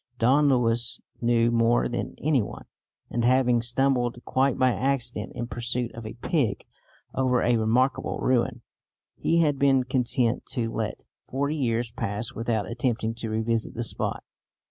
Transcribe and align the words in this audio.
Don 0.17 0.49
Luis 0.49 0.99
knew 1.21 1.51
more 1.51 1.87
than 1.87 2.15
any 2.17 2.41
one, 2.41 2.65
and, 3.11 3.23
having 3.23 3.61
stumbled, 3.61 4.17
quite 4.25 4.57
by 4.57 4.71
accident 4.71 5.31
in 5.35 5.45
pursuit 5.45 5.93
of 5.93 6.07
a 6.07 6.15
pig, 6.23 6.65
over 7.13 7.43
a 7.43 7.55
remarkable 7.57 8.17
ruin, 8.17 8.63
he 9.15 9.41
had 9.41 9.59
been 9.59 9.83
content 9.83 10.43
to 10.53 10.71
let 10.73 11.03
forty 11.29 11.55
years 11.55 11.91
pass 11.91 12.33
without 12.33 12.67
attempting 12.67 13.13
to 13.13 13.29
revisit 13.29 13.75
the 13.75 13.83
spot. 13.83 14.23